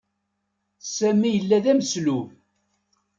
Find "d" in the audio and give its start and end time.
1.63-1.65